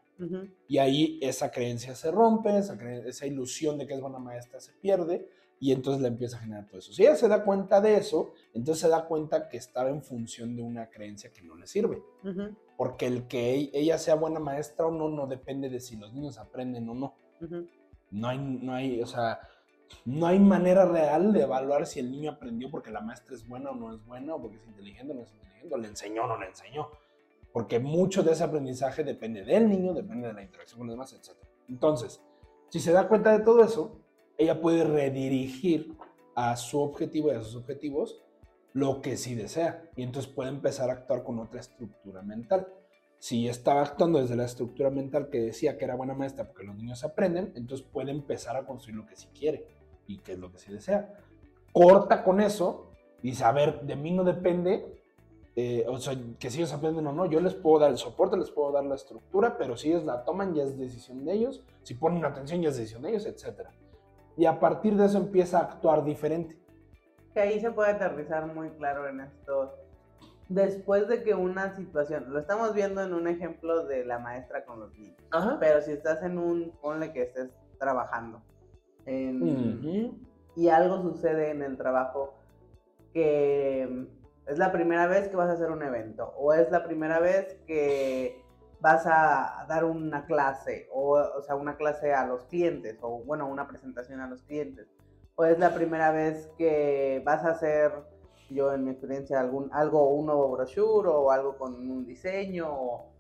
[0.66, 4.58] Y ahí esa creencia se rompe, esa, cre- esa ilusión de que es buena maestra
[4.58, 5.28] se pierde
[5.60, 6.92] y entonces le empieza a generar todo eso.
[6.92, 10.54] Si ella se da cuenta de eso, entonces se da cuenta que estaba en función
[10.56, 12.02] de una creencia que no le sirve.
[12.76, 16.12] Porque el que e- ella sea buena maestra o no, no depende de si los
[16.12, 17.14] niños aprenden o no.
[18.10, 19.40] No hay, no hay, o sea,
[20.04, 23.70] no hay manera real de evaluar si el niño aprendió porque la maestra es buena
[23.70, 26.24] o no es buena, o porque es inteligente o no es inteligente, o le enseñó
[26.24, 26.88] o no le enseñó.
[27.52, 31.12] Porque mucho de ese aprendizaje depende del niño, depende de la interacción con los demás,
[31.12, 31.36] etc.
[31.68, 32.22] Entonces,
[32.68, 33.97] si se da cuenta de todo eso,
[34.38, 35.96] ella puede redirigir
[36.34, 38.22] a su objetivo y a sus objetivos
[38.72, 39.90] lo que sí desea.
[39.96, 42.68] Y entonces puede empezar a actuar con otra estructura mental.
[43.18, 46.76] Si estaba actuando desde la estructura mental que decía que era buena maestra porque los
[46.76, 49.66] niños aprenden, entonces puede empezar a construir lo que sí quiere
[50.06, 51.12] y que es lo que sí desea.
[51.72, 55.02] Corta con eso y ver, de mí no depende,
[55.56, 58.36] eh, o sea, que si ellos aprenden o no, yo les puedo dar el soporte,
[58.36, 61.64] les puedo dar la estructura, pero si ellos la toman ya es decisión de ellos,
[61.82, 63.68] si ponen atención ya es decisión de ellos, etc.
[64.38, 66.56] Y a partir de eso empieza a actuar diferente.
[67.34, 69.74] Que ahí se puede aterrizar muy claro en esto.
[70.48, 74.78] Después de que una situación, lo estamos viendo en un ejemplo de la maestra con
[74.78, 75.56] los niños, Ajá.
[75.58, 78.40] pero si estás en un, ponle que estés trabajando
[79.06, 80.18] en- Ujú.
[80.56, 82.34] y algo sucede en el trabajo
[83.12, 84.06] que
[84.46, 87.54] es la primera vez que vas a hacer un evento o es la primera vez
[87.66, 88.42] que
[88.80, 93.48] vas a dar una clase o, o sea, una clase a los clientes o bueno,
[93.48, 94.86] una presentación a los clientes
[95.34, 97.92] o es la primera vez que vas a hacer
[98.50, 103.12] yo en mi experiencia algún algo un nuevo brochure o algo con un diseño o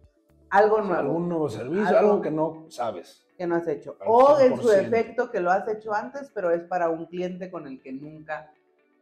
[0.50, 3.24] algo nuevo Algún nuevo servicio, Algo- algo que no sabes.
[3.36, 3.96] que no has hecho.
[4.06, 4.80] O en su 100%.
[4.86, 8.50] efecto que lo has hecho antes, pero es para un cliente con el que nunca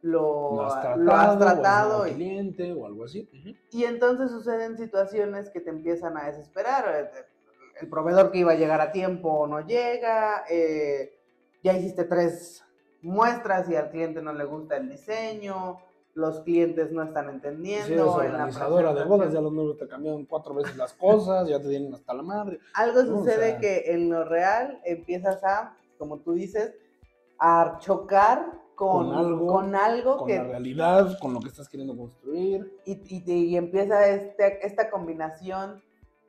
[0.01, 1.89] lo, Lo has tratado, lo has o tratado.
[1.99, 3.29] nuevo y- cliente o algo así.
[3.33, 3.55] Ujú.
[3.71, 6.85] y entonces suceden situaciones que te empiezan a desesperar.
[7.15, 7.25] eh,
[7.81, 11.19] El proveedor que iba a llegar a tiempo no llega, eh,
[11.63, 12.63] ya hiciste tres
[13.01, 15.77] muestras y al cliente no le gusta el diseño,
[16.15, 17.85] los clientes no están entendiendo.
[17.87, 18.11] eres en la
[18.45, 21.93] organizadora de bodas, ya los nuevos te cambiaron cuatro veces las cosas, ya te tienen
[21.93, 22.59] hasta la madre.
[22.73, 26.73] Algo No, o sucede sea- que en lo real empiezas a, como tú dices,
[27.39, 31.67] a chocar con, Con algo, con algo Con que la realidad, con lo que estás
[31.67, 32.71] queriendo construir.
[32.85, 35.81] y, y y empieza este, esta combinación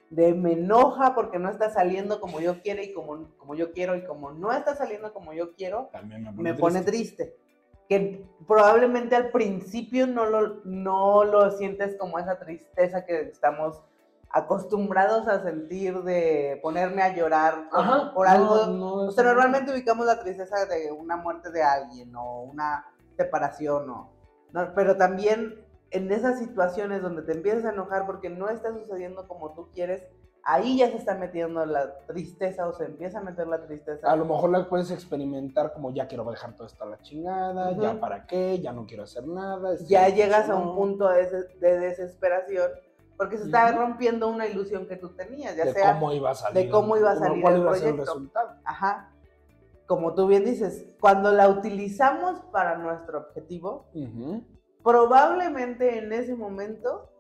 [0.09, 3.95] de me enoja porque no está saliendo como yo quiero y como, como yo quiero
[3.97, 7.25] y como no está saliendo como yo quiero, También me pone, me pone triste.
[7.27, 7.37] triste.
[7.87, 13.83] Que probablemente al principio no lo, no lo sientes como esa tristeza que estamos
[14.31, 18.67] acostumbrados a sentir de ponerme a llorar por, Ajá, por algo.
[18.67, 22.85] no, o sea, normalmente ubicamos la tristeza de una muerte de alguien o una
[23.17, 24.11] separación, o,
[24.53, 29.27] no, pero también en esas situaciones donde te empiezas a enojar porque no está sucediendo
[29.27, 30.03] como tú quieres,
[30.45, 34.11] ahí ya se está metiendo la tristeza o se empieza a meter la tristeza.
[34.11, 37.71] A lo mejor la puedes experimentar como ya quiero dejar todo esto a la chingada,
[37.73, 37.83] Ujú.
[37.83, 39.75] ya para qué, ya no quiero hacer nada.
[39.87, 42.71] ya llegas a un punto de, des- de desesperación
[43.19, 46.35] porque se está rompiendo una ilusión que tú tenías, ya de sea, cómo iba a
[46.37, 46.65] salir.
[46.65, 48.15] de cómo iba a salir cuál el iba a ser el proyecto.
[48.15, 48.61] resultado.
[48.65, 49.13] ajá,
[49.87, 53.87] como tú bien dices, cuando la utilizamos para nuestro objetivo,
[54.85, 57.11] probablemente en ese momento,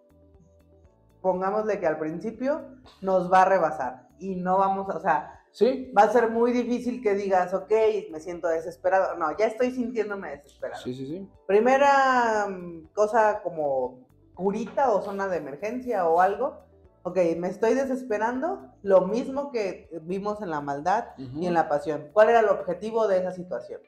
[1.20, 2.62] pongámosle que al principio
[3.00, 6.52] nos va a rebasar y no vamos a, o sea, Sí, va a ser muy
[6.52, 7.72] difícil que digas, ok,
[8.12, 9.16] me siento desesperado.
[9.16, 10.80] No, ya estoy sintiéndome desesperado.
[10.80, 11.28] sí, sí, sí.
[11.46, 14.06] Primera mm, cosa como
[14.38, 16.62] curita o zona de emergencia o algo.
[17.02, 18.72] Ok, me estoy desesperando.
[18.82, 22.10] Lo mismo que vimos en la maldad y en la pasión.
[22.12, 23.80] ¿Cuál era el objetivo de esa situación?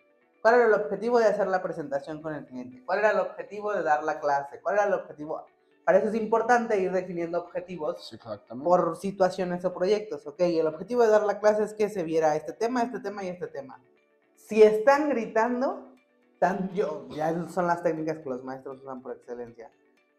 [0.42, 2.82] ¿Cuál era el objetivo de hacer la presentación con el cliente?
[2.84, 4.60] ¿Cuál era el objetivo de dar la clase?
[4.60, 5.44] ¿Cuál era el objetivo?
[5.84, 8.18] Para eso es importante ir definiendo objetivos Sí,
[8.64, 10.26] por situaciones o proyectos.
[10.26, 13.22] Ok, el objetivo de dar la clase es que se viera este tema, este tema
[13.22, 13.80] y este tema.
[14.34, 15.92] Si están gritando,
[16.32, 19.70] están yo, ya son las técnicas que los maestros usan por excelencia.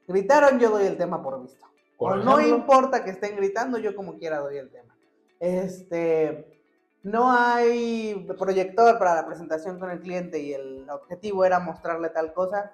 [0.08, 1.66] Gritaron, yo doy el tema por visto.
[1.98, 4.96] Por o no importa que estén gritando, yo como quiera doy el tema.
[5.40, 6.62] Este,
[7.04, 12.34] no hay proyector para la presentación con el cliente y el objetivo era mostrarle tal
[12.34, 12.74] cosa,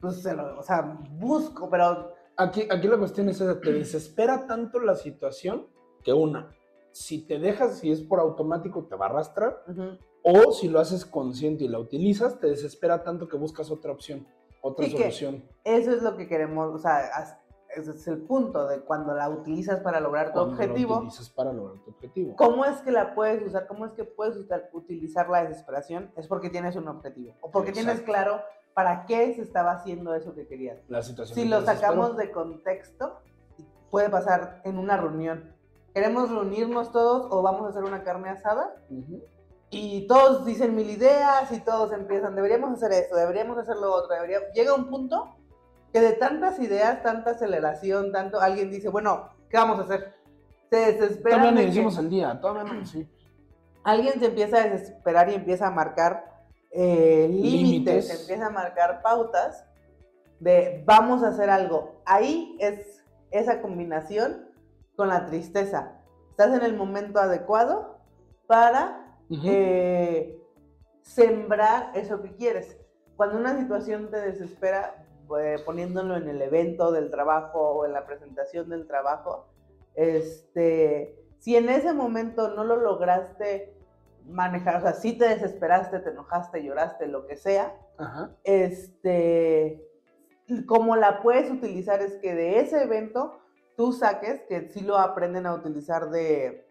[0.00, 4.46] pues se lo, o sea, busco, pero Aquí, aquí la cuestión es esa, te desespera
[4.46, 5.68] tanto la situación
[6.02, 6.50] que una,
[6.90, 9.62] si te dejas, si es por automático, te va a arrastrar,
[10.22, 14.26] o si lo haces consciente y la utilizas, te desespera tanto que buscas otra opción,
[14.64, 15.44] otra que- solución.
[15.62, 17.36] Eso es lo que queremos, o sea,
[17.76, 20.96] ese es el punto de cuando la utilizas para lograr tu Cuando objetivo.
[20.96, 22.34] utilizas para lograr tu objetivo.
[22.36, 23.66] ¿Cómo es que la puedes usar?
[23.66, 24.36] ¿Cómo es que puedes
[24.72, 26.10] utilizar la desesperación?
[26.16, 28.40] Es porque tienes un objetivo o porque tienes claro
[28.74, 30.78] para qué se estaba haciendo eso que querías.
[30.88, 33.20] La situación Si lo sacamos de contexto,
[33.90, 35.54] puede pasar en una reunión.
[35.92, 38.74] Queremos reunirnos todos o vamos a hacer una carne asada.
[39.74, 44.14] Y todos dicen mil ideas y todos empiezan, deberíamos hacer esto, deberíamos hacer lo otro,
[44.54, 45.36] llega un punto
[45.92, 50.14] que de tantas ideas, tanta aceleración, tanto, alguien dice, bueno, ¿qué vamos a hacer?
[50.70, 53.08] Se desesperan Todavía de ni que- el día, todavía no, sí.
[53.84, 56.32] alguien se empieza a desesperar y empieza a marcar
[56.76, 57.52] eh, límites,
[58.08, 58.20] Límites.
[58.22, 59.64] empieza a marcar pautas
[60.40, 62.02] de vamos a hacer algo.
[62.04, 64.48] Ahí es esa combinación
[64.96, 66.00] con la tristeza.
[66.30, 67.98] Estás en el momento adecuado
[68.48, 69.03] para
[69.44, 70.40] Eh,
[71.02, 72.78] sembrar eso que quieres.
[73.16, 75.06] Cuando una situación te desespera,
[75.40, 79.46] eh, poniéndolo en el evento del trabajo o en la presentación del trabajo,
[79.94, 83.76] este, si en ese momento no lo lograste
[84.26, 88.30] manejar, o sea, si te desesperaste, te enojaste, lloraste, lo que sea, Ajá.
[88.42, 89.86] este,
[90.66, 93.38] como la puedes utilizar es que de ese evento
[93.76, 96.63] tú saques, que sí lo aprenden a utilizar de,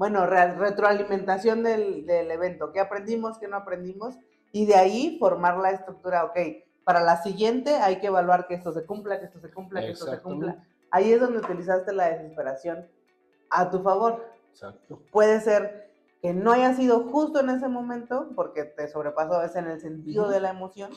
[0.00, 4.16] bueno, re- retroalimentación del, del evento, qué aprendimos, qué no aprendimos,
[4.50, 6.38] y de ahí formar la estructura, ok,
[6.84, 9.90] para la siguiente hay que evaluar que esto se cumpla, que esto se cumpla, que
[9.90, 10.64] esto se cumpla.
[10.90, 12.88] Ahí es donde utilizaste la desesperación
[13.50, 14.24] a tu favor.
[14.50, 15.02] Exacto.
[15.12, 19.66] Puede ser que no haya sido justo en ese momento, porque te sobrepasó es en
[19.66, 20.90] el sentido de la emoción,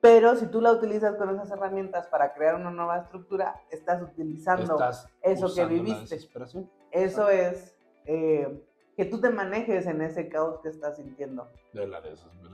[0.00, 4.74] pero si tú la utilizas con esas herramientas para crear una nueva estructura, estás utilizando
[4.74, 6.14] Estás eso que usando la viviste.
[6.14, 7.74] desesperación Eso es
[8.08, 8.64] eh,
[8.96, 11.48] que tú te manejes en ese caos que estás sintiendo.
[11.72, 12.02] de la.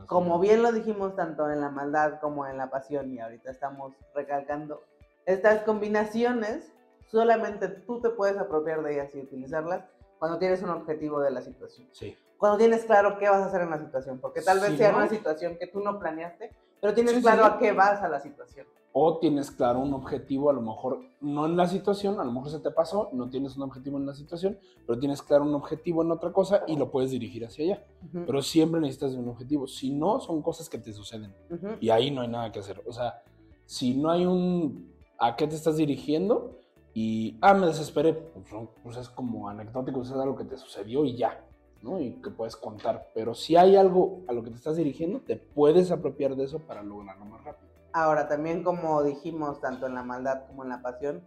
[0.07, 3.95] Como bien lo dijimos tanto en la maldad como en la pasión y ahorita estamos
[4.15, 4.83] recalcando,
[5.25, 6.71] estas combinaciones
[7.07, 9.85] solamente tú te puedes apropiar de ellas y utilizarlas
[10.19, 11.89] cuando tienes un objetivo de la situación.
[11.93, 12.17] Sí.
[12.37, 14.91] Cuando tienes claro qué vas a hacer en la situación, porque tal vez Sí, sea
[14.93, 14.99] ¿no?
[14.99, 18.21] una situación que tú no planeaste, pero tienes Sí, claro a qué vas a la
[18.21, 18.67] situación.
[18.97, 22.51] O tienes claro un objetivo, a lo mejor no en la situación, a lo mejor
[22.51, 26.03] se te pasó, no tienes un objetivo en la situación, pero tienes claro un objetivo
[26.03, 27.87] en otra cosa y lo puedes dirigir hacia allá.
[28.13, 29.67] Pero siempre necesitas un objetivo.
[29.67, 31.35] Si no, son cosas que te suceden
[31.81, 32.83] y ahí no hay nada que hacer.
[32.87, 33.21] O sea,
[33.67, 36.61] si no hay un a qué te estás dirigiendo
[36.93, 38.47] y, ah, me desesperé, pues,
[38.83, 41.45] pues es como anecdótico, es algo que te sucedió y ya,
[41.83, 41.99] ¿no?
[41.99, 43.11] Y que puedes contar.
[43.13, 46.61] Pero si hay algo a lo que te estás dirigiendo, te puedes apropiar de eso
[46.61, 47.74] para lograrlo más rápido.
[47.95, 51.23] Ahora, también como dijimos, tanto en la maldad como en la pasión,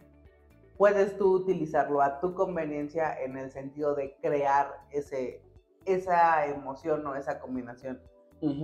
[0.76, 5.42] puedes tú utilizarlo a tu conveniencia en el sentido de crear ese,
[5.86, 8.02] esa emoción o esa combinación.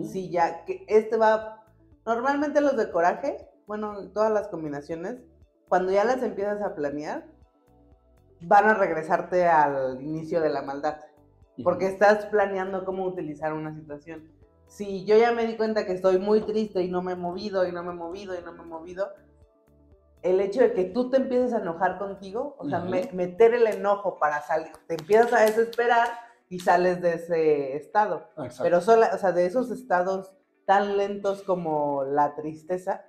[0.05, 1.65] Si ya que este va,
[2.05, 5.23] normalmente los de coraje, bueno, todas las combinaciones,
[5.67, 7.25] cuando ya las empiezas a planear,
[8.43, 10.99] van a regresarte al inicio de la maldad,
[11.63, 14.31] porque estás planeando cómo utilizar una situación.
[14.67, 17.67] Si yo ya me di cuenta que estoy muy triste y no me he movido
[17.67, 19.09] y no me he movido y no me he movido,
[20.23, 22.89] el hecho de que tú te empieces a enojar contigo, o sea, Ujú.
[22.89, 26.09] me- meter el enojo para salir, te empiezas a desesperar
[26.49, 28.29] y sales de ese estado.
[28.39, 28.63] Exacto.
[28.63, 30.33] Pero sola, o sea, de esos estados
[30.65, 33.05] tan lentos como la tristeza,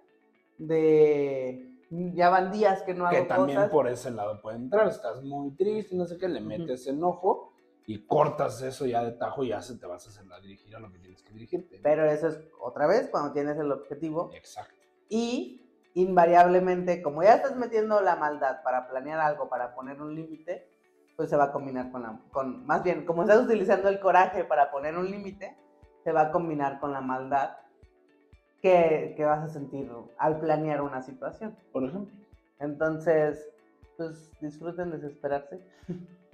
[0.58, 3.72] de ya van días que no hago que también cosas.
[3.72, 4.88] por ese lado puede entrar.
[4.88, 7.54] Estás muy triste, no sé qué, le metes enojo
[7.88, 10.76] y cortas eso ya de tajo y ya se te vas a hacer a dirigir
[10.76, 11.80] a lo que tienes que dirigirte.
[11.84, 14.32] Pero eso es otra vez cuando tienes el objetivo.
[14.34, 14.74] Exacto.
[15.08, 15.62] Y
[15.94, 20.68] invariablemente, como ya estás metiendo la maldad para planear algo, para poner un límite,
[21.16, 24.44] pues se va a combinar con la, con, más bien, como estás utilizando el coraje
[24.44, 25.56] para poner un límite,
[26.04, 27.58] se va a combinar con la maldad
[28.62, 31.56] que, que vas a sentir al planear una situación.
[31.72, 32.14] Por ejemplo.
[32.60, 33.48] Entonces,
[33.96, 35.62] pues disfruten desesperarse.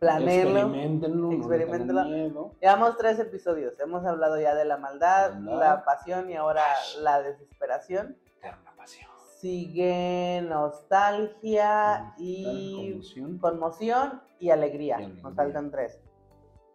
[0.00, 0.60] Planeenlo.
[0.60, 1.32] Experimentenlo.
[1.32, 2.54] experimentenlo.
[2.60, 3.78] Llevamos tres episodios.
[3.80, 5.58] Hemos hablado ya de la maldad, Maldad.
[5.58, 6.62] la pasión y ahora
[7.00, 8.16] la desesperación.
[8.38, 9.10] Eterna pasión.
[9.38, 13.38] Sigue nostalgia y Conmoción.
[13.38, 14.98] conmoción y alegría.
[14.98, 16.00] Nos faltan tres.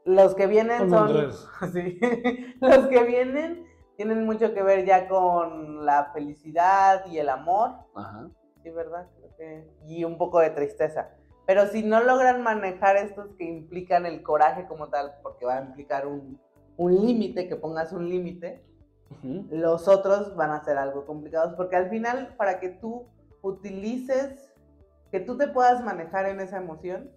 [0.06, 1.72] Los que vienen Faltan son.
[1.74, 2.00] Sí.
[2.62, 7.72] Los que vienen tienen mucho que ver ya con la felicidad y el amor.
[7.96, 8.30] Ajá.
[8.64, 9.08] Sí, ¿verdad?
[9.18, 11.10] Creo que- Y un poco de tristeza.
[11.50, 15.66] Pero si no logran manejar estos que implican el coraje como tal, porque va a
[15.66, 16.40] implicar un,
[16.78, 18.64] un límite, que pongas un límite,
[19.10, 19.48] Ujú.
[19.50, 23.08] los otros van a ser algo complicados, porque al final, para que tú
[23.42, 24.54] utilices,
[25.10, 27.10] que tú te puedas manejar en esa emoción,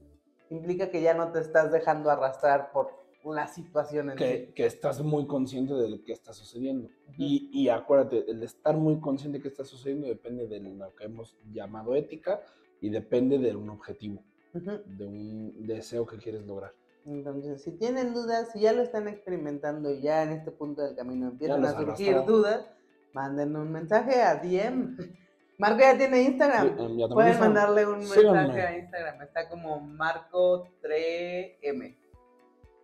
[0.49, 2.89] implica que ya no te estás dejando arrastrar por
[3.27, 4.25] la situación en sí.
[4.25, 6.89] que, que estás muy consciente de lo que está sucediendo.
[7.19, 11.05] Y, y acuérdate, el estar muy consciente de que está sucediendo depende de lo que
[11.05, 12.41] hemos llamado ética
[12.83, 16.75] y depende de un objetivo, de un deseo que quieres lograr.
[17.07, 20.95] Entonces, si tienen dudas, si ya lo están experimentando y ya en este punto del
[20.95, 22.67] camino empiezan a surgir dudas,
[23.13, 24.97] manden un mensaje a DM.
[25.59, 26.67] Marco ya tiene Instagram.
[26.67, 28.39] Sí, ya también Pueden mandarle un Síganme.
[28.39, 29.23] mensaje a Instagram.
[29.23, 31.97] Está como Marco3M.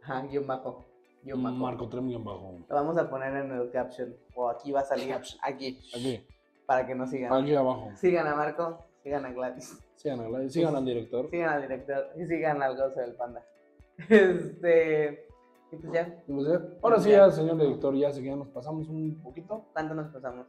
[0.03, 0.85] Ajá, guion bajo.
[1.25, 1.57] Guión bajo.
[1.57, 2.59] Marco Trem bajo.
[2.69, 4.15] Lo vamos a poner en el caption.
[4.35, 5.13] O aquí va a salir.
[5.43, 5.81] Aquí.
[5.93, 6.25] Aquí,
[6.67, 7.33] Para que nos sigan.
[7.33, 7.91] aquí abajo.
[7.97, 8.85] Sigan a Marco.
[9.09, 9.79] Sigan a Gladys.
[9.95, 11.31] Sigan, a Gladys, sigan al director.
[11.31, 12.11] Sigan al director.
[12.19, 13.43] Y sigan al gozo del panda.
[14.11, 15.27] Este.
[15.73, 16.23] Y pues ya.
[16.27, 19.19] Y pues ya, Ahora sí, ya, señor director, ya sé que ya nos pasamos un
[19.23, 19.65] poquito.
[19.73, 20.47] ¿Cuánto nos pasamos?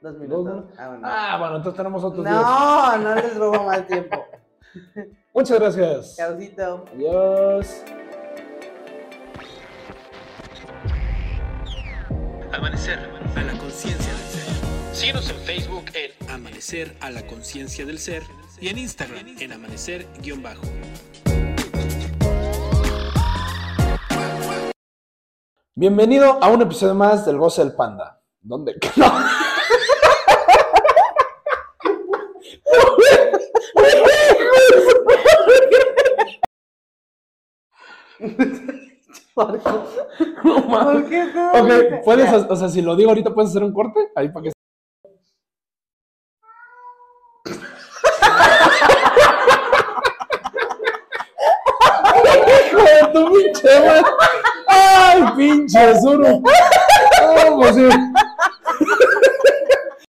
[0.00, 0.66] Dos minutos.
[0.78, 1.02] Ah, bueno.
[1.04, 2.40] Ah, bueno, entonces tenemos otros días.
[2.40, 4.24] no, no les robo más tiempo.
[5.34, 6.16] Muchas gracias.
[6.16, 6.84] Chaucito.
[6.94, 7.84] Adiós.
[12.52, 13.00] Amanecer
[13.34, 14.94] a la conciencia del ser.
[14.94, 18.22] Síguenos en Facebook en Amanecer a la conciencia del ser
[18.60, 20.62] y en Instagram en amanecer-bajo.
[25.74, 28.22] Bienvenido a un episodio más del Goce del Panda.
[28.40, 28.76] ¿Dónde?
[28.96, 29.06] No.
[39.34, 39.86] Marco.
[40.44, 41.02] No mames.
[41.02, 41.52] ¿Por qué no?
[41.52, 44.08] Ok, puedes, o sea, si lo digo ahorita, ¿puedes hacer un corte?
[44.14, 44.59] Ahí para que.
[53.12, 54.02] tu pinche madre.
[54.66, 56.42] ¡Ay, pinche suru!
[57.36, 58.10] ¡Vamos, oh.